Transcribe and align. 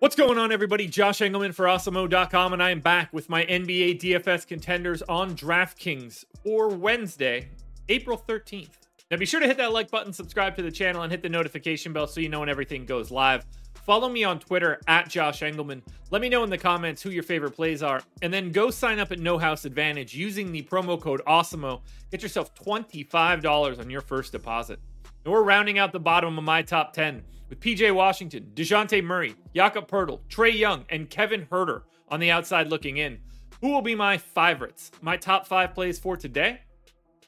What's 0.00 0.14
going 0.14 0.38
on, 0.38 0.52
everybody? 0.52 0.86
Josh 0.86 1.18
Engleman 1.18 1.52
for 1.52 1.64
Awesemo.com, 1.64 2.52
and 2.52 2.62
I 2.62 2.70
am 2.70 2.78
back 2.78 3.12
with 3.12 3.28
my 3.28 3.44
NBA 3.44 3.98
DFS 3.98 4.46
contenders 4.46 5.02
on 5.02 5.34
DraftKings 5.34 6.24
for 6.44 6.68
Wednesday, 6.68 7.48
April 7.88 8.16
13th. 8.28 8.68
Now, 9.10 9.16
be 9.16 9.26
sure 9.26 9.40
to 9.40 9.46
hit 9.48 9.56
that 9.56 9.72
like 9.72 9.90
button, 9.90 10.12
subscribe 10.12 10.54
to 10.54 10.62
the 10.62 10.70
channel, 10.70 11.02
and 11.02 11.10
hit 11.10 11.20
the 11.20 11.28
notification 11.28 11.92
bell 11.92 12.06
so 12.06 12.20
you 12.20 12.28
know 12.28 12.38
when 12.38 12.48
everything 12.48 12.86
goes 12.86 13.10
live. 13.10 13.44
Follow 13.74 14.08
me 14.08 14.22
on 14.22 14.38
Twitter 14.38 14.80
at 14.86 15.08
Josh 15.08 15.40
Engleman. 15.40 15.82
Let 16.12 16.22
me 16.22 16.28
know 16.28 16.44
in 16.44 16.50
the 16.50 16.56
comments 16.56 17.02
who 17.02 17.10
your 17.10 17.24
favorite 17.24 17.56
plays 17.56 17.82
are, 17.82 18.00
and 18.22 18.32
then 18.32 18.52
go 18.52 18.70
sign 18.70 19.00
up 19.00 19.10
at 19.10 19.18
No 19.18 19.36
House 19.36 19.64
Advantage 19.64 20.14
using 20.14 20.52
the 20.52 20.62
promo 20.62 21.00
code 21.00 21.22
AWESEMO. 21.26 21.80
Get 22.12 22.22
yourself 22.22 22.54
$25 22.54 23.80
on 23.80 23.90
your 23.90 24.02
first 24.02 24.30
deposit. 24.30 24.78
And 25.24 25.34
we're 25.34 25.42
rounding 25.42 25.80
out 25.80 25.90
the 25.90 25.98
bottom 25.98 26.38
of 26.38 26.44
my 26.44 26.62
top 26.62 26.92
10 26.92 27.24
with 27.48 27.60
PJ 27.60 27.94
Washington, 27.94 28.50
DeJounte 28.54 29.02
Murray, 29.02 29.34
Jakob 29.54 29.88
Poeltl, 29.88 30.20
Trae 30.28 30.56
Young, 30.56 30.84
and 30.90 31.10
Kevin 31.10 31.46
Huerter 31.46 31.82
on 32.08 32.20
the 32.20 32.30
outside 32.30 32.68
looking 32.68 32.98
in. 32.98 33.18
Who 33.60 33.72
will 33.72 33.82
be 33.82 33.94
my 33.94 34.18
favorites? 34.18 34.90
My 35.00 35.16
top 35.16 35.46
five 35.46 35.74
plays 35.74 35.98
for 35.98 36.16
today? 36.16 36.60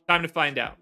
Time 0.07 0.23
to 0.23 0.29
find 0.29 0.59
out. 0.59 0.77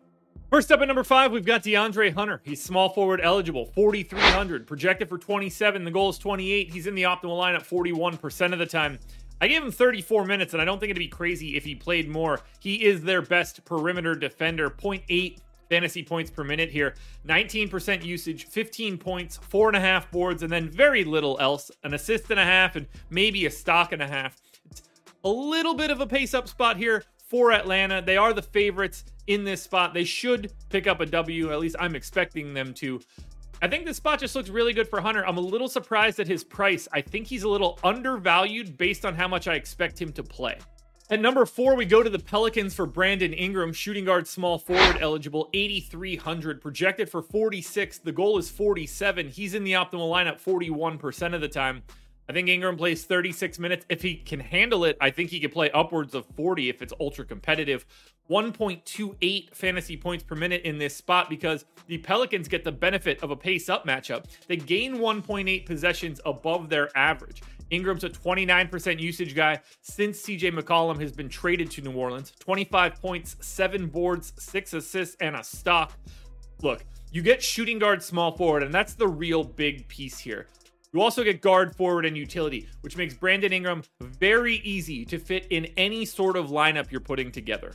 First 0.51 0.73
up 0.73 0.81
at 0.81 0.89
number 0.89 1.05
five, 1.05 1.31
we've 1.31 1.45
got 1.45 1.63
DeAndre 1.63 2.15
Hunter. 2.15 2.41
He's 2.43 2.63
small 2.63 2.89
forward 2.89 3.21
eligible, 3.23 3.67
4,300, 3.67 4.67
projected 4.67 5.09
for 5.09 5.19
27. 5.19 5.85
The 5.85 5.91
goal 5.91 6.09
is 6.09 6.19
28. 6.19 6.73
He's 6.73 6.87
in 6.87 6.95
the 6.95 7.03
optimal 7.03 7.39
lineup 7.39 7.69
41% 7.69 8.53
of 8.55 8.59
the 8.59 8.67
time. 8.67 8.99
I 9.41 9.49
gave 9.49 9.63
him 9.63 9.71
34 9.71 10.25
minutes, 10.25 10.55
and 10.55 10.63
I 10.63 10.65
don't 10.65 10.81
think 10.81 10.91
it'd 10.91 10.99
be 10.99 11.07
crazy 11.07 11.57
if 11.57 11.65
he 11.65 11.75
played 11.75 12.09
more. 12.09 12.41
He 12.61 12.85
is 12.85 13.03
their 13.03 13.21
best 13.23 13.65
perimeter 13.65 14.15
defender, 14.15 14.71
0.8 14.71 15.39
fantasy 15.69 16.03
points 16.03 16.31
per 16.31 16.45
minute 16.45 16.71
here. 16.71 16.95
19% 17.27 18.05
usage, 18.05 18.47
15 18.47 18.99
points, 18.99 19.39
four 19.49 19.69
and 19.69 19.77
a 19.77 19.81
half 19.81 20.11
boards, 20.11 20.43
and 20.43 20.53
then 20.53 20.69
very 20.69 21.05
little 21.05 21.39
else. 21.41 21.71
An 21.85 21.95
assist 21.95 22.31
and 22.31 22.41
a 22.41 22.45
half, 22.45 22.77
and 22.77 22.87
maybe 23.11 23.47
a 23.47 23.51
stock 23.51 23.93
and 23.93 24.03
a 24.03 24.07
half. 24.07 24.37
It's 24.71 24.83
a 25.25 25.29
little 25.29 25.75
bit 25.75 25.91
of 25.91 26.01
a 26.01 26.07
pace 26.07 26.35
up 26.35 26.49
spot 26.49 26.77
here 26.77 27.05
for 27.29 27.53
Atlanta. 27.53 28.03
They 28.03 28.17
are 28.17 28.33
the 28.33 28.43
favorites 28.43 29.05
in 29.27 29.45
this 29.45 29.63
spot. 29.63 29.95
They 29.95 30.05
should 30.05 30.53
pick 30.71 30.87
up 30.87 31.01
a 31.01 31.07
W. 31.07 31.53
At 31.53 31.61
least 31.61 31.77
I'm 31.79 31.95
expecting 31.95 32.55
them 32.55 32.73
to. 32.75 33.01
I 33.61 33.67
think 33.67 33.87
this 33.87 33.97
spot 33.97 34.21
just 34.21 34.37
looks 34.37 34.51
really 34.51 34.73
good 34.73 34.89
for 34.89 35.01
Hunter. 35.01 35.27
I'm 35.27 35.37
a 35.37 35.41
little 35.41 35.69
surprised 35.69 36.21
at 36.21 36.29
his 36.29 36.45
price. 36.45 36.87
I 36.93 37.01
think 37.01 37.27
he's 37.27 37.43
a 37.43 37.49
little 37.49 37.79
undervalued 37.83 38.79
based 38.79 39.05
on 39.05 39.15
how 39.15 39.27
much 39.27 39.49
I 39.49 39.55
expect 39.55 40.01
him 40.01 40.13
to 40.13 40.23
play. 40.23 40.59
At 41.11 41.23
number 41.23 41.47
four, 41.47 41.75
we 41.75 41.87
go 41.87 42.03
to 42.03 42.11
the 42.11 42.19
Pelicans 42.19 42.75
for 42.75 42.85
Brandon 42.85 43.33
Ingram, 43.33 43.73
shooting 43.73 44.05
guard, 44.05 44.29
small 44.29 44.59
forward 44.59 44.99
eligible, 45.01 45.49
8,300, 45.55 46.61
projected 46.61 47.09
for 47.09 47.23
46. 47.23 48.01
The 48.01 48.13
goal 48.13 48.37
is 48.37 48.51
47. 48.51 49.29
He's 49.29 49.55
in 49.55 49.65
the 49.65 49.73
optimal 49.73 50.11
lineup 50.11 50.39
41% 50.39 51.35
of 51.35 51.41
the 51.41 51.49
time. 51.49 51.83
I 52.29 52.35
think 52.35 52.49
Ingram 52.49 52.77
plays 52.77 53.05
36 53.05 53.59
minutes. 53.59 53.87
If 53.89 54.03
he 54.03 54.17
can 54.17 54.41
handle 54.41 54.85
it, 54.85 54.99
I 55.01 55.11
think 55.11 55.31
he 55.31 55.41
could 55.41 55.53
play 55.53 55.71
upwards 55.71 56.15
of 56.15 56.27
40 56.37 56.69
if 56.69 56.83
it's 56.83 56.93
ultra 57.01 57.25
competitive. 57.25 57.87
1.28 58.31 59.55
fantasy 59.55 59.97
points 59.97 60.23
per 60.23 60.35
minute 60.35 60.63
in 60.63 60.77
this 60.77 60.95
spot 60.95 61.31
because 61.31 61.65
the 61.87 61.97
Pelicans 61.97 62.47
get 62.47 62.65
the 62.65 62.73
benefit 62.73 63.23
of 63.23 63.31
a 63.31 63.37
pace 63.37 63.71
up 63.71 63.87
matchup. 63.87 64.27
They 64.47 64.57
gain 64.57 64.97
1.8 64.97 65.65
possessions 65.65 66.21
above 66.27 66.69
their 66.69 66.95
average. 66.95 67.41
Ingram's 67.71 68.05
a 68.05 68.11
29% 68.11 69.01
usage 69.01 69.35
guy 69.35 69.61
since 69.81 70.21
CJ 70.23 70.53
McCollum 70.59 71.01
has 71.01 71.13
been 71.13 71.31
traded 71.31 71.71
to 71.73 71.81
New 71.81 71.93
Orleans. 71.93 72.33
25 72.41 73.01
points, 73.01 73.37
seven 73.41 73.87
boards, 73.87 74.35
six 74.39 74.75
assists, 74.75 75.17
and 75.21 75.35
a 75.35 75.45
stock. 75.45 75.93
Look, 76.63 76.85
you 77.11 77.23
get 77.23 77.43
shooting 77.43 77.79
guard, 77.79 78.03
small 78.03 78.37
forward, 78.37 78.63
and 78.63 78.73
that's 78.73 78.95
the 78.95 79.09
real 79.09 79.45
big 79.45 79.89
piece 79.89 80.19
here. 80.19 80.47
You 80.93 81.03
also 81.03 81.23
get 81.23 81.43
guard, 81.43 81.77
forward, 81.77 82.07
and 82.07 82.17
utility, 82.17 82.69
which 82.81 82.97
makes 82.97 83.13
Brandon 83.13 83.53
Ingram 83.53 83.83
very 84.01 84.57
easy 84.57 85.05
to 85.05 85.19
fit 85.19 85.47
in 85.51 85.67
any 85.77 86.07
sort 86.07 86.37
of 86.37 86.49
lineup 86.49 86.91
you're 86.91 87.01
putting 87.01 87.31
together. 87.31 87.75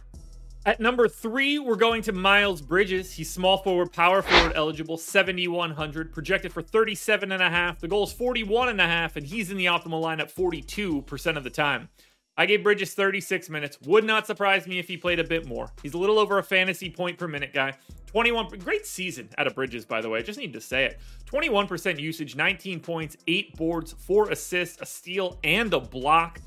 At 0.66 0.80
number 0.80 1.08
three, 1.08 1.60
we're 1.60 1.76
going 1.76 2.02
to 2.04 2.14
Miles 2.14 2.62
Bridges. 2.62 3.14
He's 3.14 3.30
small 3.30 3.58
forward, 3.58 3.92
power 3.92 4.22
forward 4.22 4.54
eligible, 4.56 4.98
7,100, 4.98 6.14
projected 6.14 6.54
for 6.54 6.62
37 6.62 7.34
and 7.34 7.44
a 7.44 7.50
half. 7.50 7.80
The 7.80 7.88
goal 7.88 8.06
is 8.06 8.14
41 8.14 8.70
and 8.70 8.80
a 8.80 8.88
half, 8.88 9.18
and 9.18 9.26
he's 9.26 9.52
in 9.52 9.58
the 9.58 9.66
optimal 9.66 10.02
lineup 10.02 10.34
42% 10.34 11.38
of 11.38 11.44
the 11.44 11.50
time. 11.50 11.90
I 12.36 12.48
gave 12.48 12.64
Bridges 12.64 12.94
36 12.96 13.50
minutes. 13.50 13.78
Would 13.86 14.06
not 14.06 14.26
surprise 14.26 14.66
me 14.66 14.80
if 14.80 14.88
he 14.88 14.98
played 14.98 15.20
a 15.20 15.24
bit 15.24 15.46
more. 15.46 15.70
He's 15.84 15.94
a 15.94 16.00
little 16.00 16.18
over 16.18 16.40
a 16.40 16.44
fantasy 16.44 16.90
point 16.90 17.20
per 17.20 17.28
minute 17.28 17.54
guy. 17.54 17.74
21 18.14 18.48
great 18.60 18.86
season 18.86 19.28
out 19.40 19.48
of 19.48 19.56
Bridges, 19.56 19.86
by 19.86 20.00
the 20.00 20.08
way. 20.08 20.20
I 20.20 20.22
just 20.22 20.38
need 20.38 20.54
to 20.54 20.62
say 20.62 20.86
it. 20.86 21.00
21% 21.26 22.00
usage, 22.00 22.36
19 22.36 22.80
points, 22.80 23.18
8 23.28 23.58
boards, 23.58 23.94
4 23.94 24.30
assists, 24.30 24.80
a 24.80 24.86
steal, 24.86 25.40
and 25.44 25.74
a 25.74 25.80
block. 25.80 26.40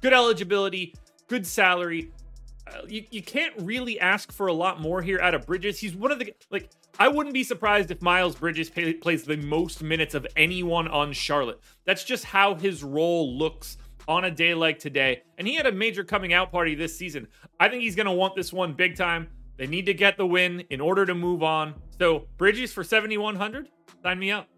Good 0.00 0.12
eligibility, 0.12 0.94
good 1.26 1.44
salary. 1.48 2.12
Uh, 2.68 2.82
you, 2.86 3.04
you 3.10 3.22
can't 3.22 3.52
really 3.58 3.98
ask 3.98 4.30
for 4.30 4.46
a 4.46 4.52
lot 4.52 4.80
more 4.80 5.02
here 5.02 5.18
out 5.20 5.34
of 5.34 5.44
Bridges. 5.46 5.80
He's 5.80 5.96
one 5.96 6.12
of 6.12 6.20
the 6.20 6.32
like 6.50 6.70
I 6.96 7.08
wouldn't 7.08 7.34
be 7.34 7.42
surprised 7.42 7.90
if 7.90 8.00
Miles 8.00 8.36
Bridges 8.36 8.70
pay, 8.70 8.94
plays 8.94 9.24
the 9.24 9.36
most 9.36 9.82
minutes 9.82 10.14
of 10.14 10.24
anyone 10.36 10.86
on 10.86 11.12
Charlotte. 11.12 11.58
That's 11.84 12.04
just 12.04 12.24
how 12.24 12.54
his 12.54 12.84
role 12.84 13.36
looks 13.36 13.78
on 14.06 14.24
a 14.24 14.30
day 14.30 14.54
like 14.54 14.78
today. 14.78 15.22
And 15.38 15.48
he 15.48 15.56
had 15.56 15.66
a 15.66 15.72
major 15.72 16.04
coming 16.04 16.32
out 16.32 16.52
party 16.52 16.76
this 16.76 16.96
season. 16.96 17.26
I 17.58 17.68
think 17.68 17.82
he's 17.82 17.96
going 17.96 18.06
to 18.06 18.12
want 18.12 18.36
this 18.36 18.52
one 18.52 18.74
big 18.74 18.96
time. 18.96 19.28
They 19.56 19.66
need 19.66 19.86
to 19.86 19.94
get 19.94 20.16
the 20.16 20.26
win 20.26 20.64
in 20.70 20.80
order 20.80 21.06
to 21.06 21.14
move 21.14 21.42
on. 21.42 21.74
So, 21.98 22.26
Bridges 22.36 22.72
for 22.72 22.82
7,100, 22.82 23.68
sign 24.02 24.18
me 24.18 24.32
up. 24.32 24.48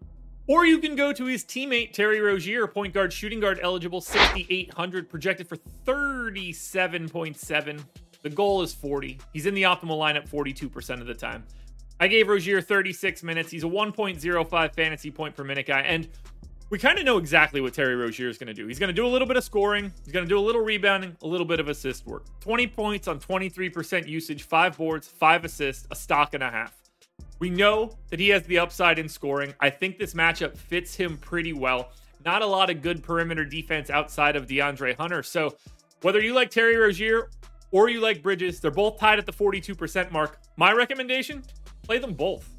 Or 0.47 0.65
you 0.65 0.79
can 0.79 0.95
go 0.95 1.11
to 1.11 1.25
his 1.25 1.43
teammate 1.43 1.91
Terry 1.91 2.21
Rozier, 2.21 2.67
point 2.67 2.93
guard, 2.93 3.11
shooting 3.11 3.41
guard 3.41 3.59
eligible, 3.61 3.99
6,800, 3.99 5.09
projected 5.09 5.47
for 5.47 5.57
37.7. 5.85 7.81
The 8.21 8.29
goal 8.29 8.61
is 8.61 8.73
40. 8.73 9.19
He's 9.33 9.45
in 9.45 9.53
the 9.53 9.63
optimal 9.63 9.99
lineup 9.99 10.29
42% 10.29 11.01
of 11.01 11.07
the 11.07 11.13
time. 11.13 11.43
I 11.99 12.07
gave 12.07 12.29
Rozier 12.29 12.61
36 12.61 13.23
minutes. 13.23 13.51
He's 13.51 13.63
a 13.63 13.67
1.05 13.67 14.73
fantasy 14.73 15.11
point 15.11 15.35
per 15.35 15.43
minute 15.43 15.65
guy. 15.65 15.81
And 15.81 16.07
we 16.69 16.77
kind 16.77 16.99
of 16.99 17.05
know 17.05 17.17
exactly 17.17 17.61
what 17.61 17.73
Terry 17.73 17.95
Rozier 17.95 18.27
is 18.27 18.37
going 18.37 18.47
to 18.47 18.53
do. 18.53 18.67
He's 18.67 18.79
going 18.79 18.89
to 18.89 18.93
do 18.93 19.05
a 19.05 19.07
little 19.07 19.27
bit 19.27 19.37
of 19.37 19.43
scoring, 19.43 19.91
he's 20.03 20.11
going 20.11 20.25
to 20.25 20.29
do 20.29 20.37
a 20.37 20.41
little 20.41 20.61
rebounding, 20.61 21.15
a 21.21 21.27
little 21.27 21.45
bit 21.45 21.59
of 21.59 21.69
assist 21.69 22.05
work. 22.05 22.25
20 22.41 22.67
points 22.67 23.07
on 23.07 23.19
23% 23.19 24.07
usage, 24.07 24.43
five 24.43 24.77
boards, 24.77 25.07
five 25.07 25.45
assists, 25.45 25.87
a 25.91 25.95
stock 25.95 26.33
and 26.33 26.43
a 26.43 26.49
half. 26.49 26.75
We 27.39 27.49
know 27.49 27.91
that 28.09 28.19
he 28.19 28.29
has 28.29 28.43
the 28.43 28.59
upside 28.59 28.99
in 28.99 29.07
scoring. 29.07 29.53
I 29.59 29.69
think 29.69 29.97
this 29.97 30.13
matchup 30.13 30.57
fits 30.57 30.95
him 30.95 31.17
pretty 31.17 31.53
well. 31.53 31.91
Not 32.25 32.41
a 32.41 32.45
lot 32.45 32.69
of 32.69 32.81
good 32.81 33.03
perimeter 33.03 33.45
defense 33.45 33.89
outside 33.89 34.35
of 34.35 34.47
DeAndre 34.47 34.97
Hunter. 34.97 35.23
So, 35.23 35.55
whether 36.01 36.19
you 36.19 36.33
like 36.33 36.49
Terry 36.49 36.75
Rozier 36.75 37.29
or 37.71 37.89
you 37.89 38.01
like 38.01 38.21
Bridges, 38.21 38.59
they're 38.59 38.71
both 38.71 38.99
tied 38.99 39.19
at 39.19 39.25
the 39.25 39.31
42% 39.31 40.11
mark. 40.11 40.39
My 40.57 40.73
recommendation 40.73 41.43
play 41.83 41.99
them 41.99 42.13
both. 42.13 42.56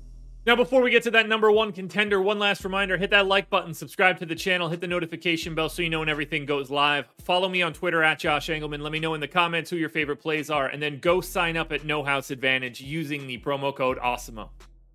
Now, 0.49 0.57
before 0.57 0.81
we 0.81 0.91
get 0.91 1.03
to 1.03 1.11
that 1.11 1.29
number 1.29 1.53
one 1.53 1.73
contender, 1.73 2.23
one 2.23 2.39
last 2.39 2.65
reminder 2.65 2.97
hit 2.97 3.11
that 3.11 3.27
like 3.27 3.51
button, 3.51 3.75
subscribe 3.75 4.19
to 4.21 4.25
the 4.25 4.35
channel, 4.35 4.71
hit 4.71 4.81
the 4.81 4.87
notification 4.87 5.55
bell 5.55 5.69
so 5.69 5.83
you 5.83 5.91
know 5.91 5.99
when 5.99 6.09
everything 6.09 6.47
goes 6.47 6.71
live. 6.71 7.07
Follow 7.23 7.51
me 7.51 7.61
on 7.61 7.75
Twitter 7.75 8.03
at 8.03 8.19
Josh 8.19 8.49
Engleman. 8.49 8.81
Let 8.81 8.93
me 8.93 8.99
know 8.99 9.13
in 9.13 9.21
the 9.21 9.29
comments 9.29 9.69
who 9.69 9.77
your 9.77 9.91
favorite 9.91 10.23
plays 10.23 10.49
are, 10.49 10.69
and 10.69 10.81
then 10.83 11.01
go 11.01 11.21
sign 11.21 11.59
up 11.59 11.71
at 11.71 11.85
No 11.85 12.03
House 12.03 12.31
Advantage 12.31 12.81
using 12.81 13.27
the 13.27 13.37
promo 13.37 13.77
code 13.77 13.99
AWESEMO. 13.99 14.49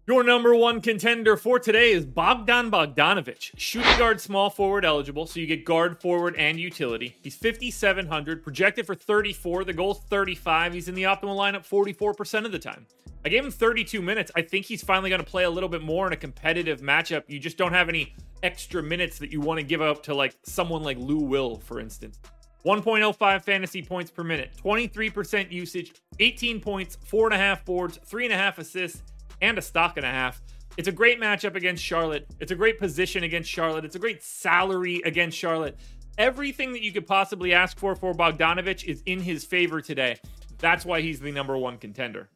Your 0.05 0.21
number 0.21 0.53
one 0.53 0.81
contender 0.81 1.37
for 1.37 1.59
today 1.59 1.91
is 1.91 2.05
Bogdan 2.05 2.69
Bogdanovic, 2.69 3.51
shooting 3.55 3.97
guard, 3.97 4.19
small 4.19 4.49
forward 4.49 4.83
eligible, 4.83 5.25
so 5.25 5.39
you 5.39 5.47
get 5.47 5.63
guard, 5.63 6.01
forward, 6.01 6.35
and 6.35 6.59
utility. 6.59 7.15
He's 7.23 7.37
5,700, 7.37 8.43
projected 8.43 8.85
for 8.85 8.95
34. 8.95 9.63
The 9.63 9.71
goal's 9.71 10.01
35. 10.09 10.73
He's 10.73 10.89
in 10.89 10.95
the 10.95 11.03
optimal 11.03 11.37
lineup 11.37 11.65
44% 11.65 12.43
of 12.43 12.51
the 12.51 12.59
time. 12.59 12.85
I 13.23 13.29
gave 13.29 13.45
him 13.45 13.51
32 13.51 14.01
minutes. 14.01 14.29
I 14.35 14.41
think 14.41 14.65
he's 14.65 14.83
finally 14.83 15.09
going 15.09 15.23
to 15.23 15.25
play 15.25 15.45
a 15.45 15.49
little 15.49 15.69
bit 15.69 15.81
more 15.81 16.05
in 16.05 16.11
a 16.11 16.17
competitive 16.17 16.81
matchup. 16.81 17.23
You 17.27 17.39
just 17.39 17.57
don't 17.57 17.71
have 17.71 17.87
any 17.87 18.13
extra 18.43 18.83
minutes 18.83 19.17
that 19.19 19.31
you 19.31 19.39
want 19.39 19.61
to 19.61 19.65
give 19.65 19.81
up 19.81 20.03
to 20.03 20.13
like 20.13 20.35
someone 20.43 20.83
like 20.83 20.97
Lou 20.97 21.19
Will, 21.19 21.59
for 21.59 21.79
instance. 21.79 22.19
1.05 22.65 23.41
fantasy 23.41 23.81
points 23.81 24.11
per 24.11 24.23
minute, 24.23 24.51
23% 24.61 25.49
usage, 25.49 25.93
18 26.19 26.59
points, 26.59 26.97
four 27.05 27.27
and 27.27 27.33
a 27.33 27.37
half 27.37 27.63
boards, 27.63 27.99
three 28.05 28.25
and 28.25 28.33
a 28.33 28.37
half 28.37 28.57
assists 28.57 29.01
and 29.43 29.57
a 29.59 29.61
stock 29.61 29.97
and 29.97 30.05
a 30.05 30.09
half. 30.09 30.41
It's 30.77 30.87
a 30.87 30.91
great 30.91 31.21
matchup 31.21 31.55
against 31.55 31.83
Charlotte. 31.83 32.25
It's 32.39 32.51
a 32.51 32.55
great 32.55 32.79
position 32.79 33.23
against 33.23 33.49
Charlotte. 33.49 33.85
It's 33.85 33.95
a 33.95 33.99
great 33.99 34.23
salary 34.23 35.03
against 35.05 35.37
Charlotte. 35.37 35.77
Everything 36.17 36.71
that 36.71 36.81
you 36.81 36.91
could 36.91 37.05
possibly 37.05 37.53
ask 37.53 37.77
for 37.77 37.95
for 37.95 38.13
Bogdanovic 38.13 38.83
is 38.85 39.03
in 39.05 39.19
his 39.19 39.43
favor 39.43 39.81
today. 39.81 40.17
That's 40.57 40.85
why 40.85 41.01
he's 41.01 41.19
the 41.19 41.31
number 41.31 41.57
one 41.57 41.77
contender. 41.77 42.29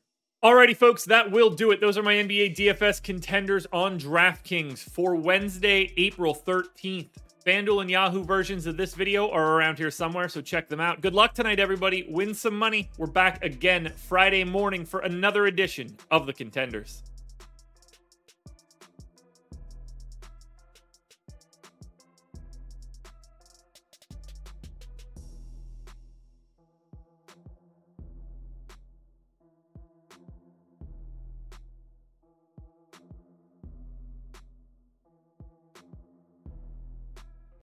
Alrighty, 0.44 0.76
folks, 0.76 1.06
that 1.06 1.32
will 1.32 1.50
do 1.50 1.72
it. 1.72 1.82
Those 1.82 1.98
are 1.98 2.04
my 2.04 2.14
NBA 2.14 2.56
DFS 2.56 3.02
contenders 3.02 3.66
on 3.72 3.98
DraftKings 4.00 4.80
for 4.80 5.16
Wednesday, 5.16 5.94
April 5.98 6.36
13th. 6.36 7.10
FanDuel 7.48 7.80
and 7.80 7.90
Yahoo 7.90 8.26
versions 8.26 8.66
of 8.66 8.76
this 8.76 8.94
video 8.94 9.30
are 9.30 9.54
around 9.54 9.78
here 9.78 9.90
somewhere, 9.90 10.28
so 10.28 10.42
check 10.42 10.68
them 10.68 10.82
out. 10.82 11.00
Good 11.00 11.14
luck 11.14 11.34
tonight, 11.34 11.62
everybody. 11.62 12.06
Win 12.10 12.34
some 12.34 12.58
money. 12.58 12.90
We're 12.98 13.08
back 13.08 13.42
again 13.42 13.94
Friday 13.96 14.44
morning 14.44 14.84
for 14.84 15.00
another 15.00 15.46
edition 15.46 15.96
of 16.12 16.26
the 16.26 16.34
Contenders. 16.34 17.04